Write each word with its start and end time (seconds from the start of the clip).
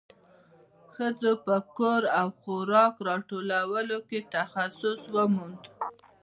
ښځو 0.93 1.31
په 1.45 1.55
کور 1.77 2.01
او 2.19 2.27
خوراک 2.39 2.93
راټولولو 3.09 3.97
کې 4.09 4.19
تخصص 4.35 5.01
وموند. 5.15 5.61